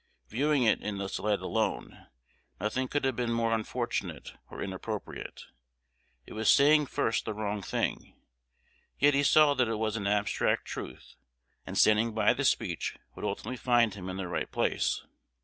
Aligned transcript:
Viewing 0.29 0.63
it 0.63 0.81
in 0.81 0.97
this 0.97 1.19
light 1.19 1.41
alone, 1.41 2.07
nothing 2.59 2.87
could 2.87 3.05
have 3.05 3.15
been 3.15 3.31
more 3.31 3.53
unfortunate 3.53 4.33
or 4.49 4.59
inappropriate. 4.59 5.43
It 6.25 6.33
was 6.33 6.51
saying 6.51 6.87
first 6.87 7.25
the 7.25 7.35
wrong 7.35 7.61
thing; 7.61 8.15
yet 8.97 9.13
he 9.13 9.21
saw 9.21 9.53
that 9.53 9.67
it 9.67 9.75
was 9.77 9.97
an 9.97 10.07
abstract 10.07 10.65
truth, 10.65 11.13
and 11.67 11.77
standing 11.77 12.15
by 12.15 12.33
the 12.33 12.43
speech 12.45 12.97
would 13.13 13.23
ultimately 13.23 13.57
find 13.57 13.93
him 13.93 14.09
in 14.09 14.17
the 14.17 14.27
right 14.27 14.51
place. 14.51 15.03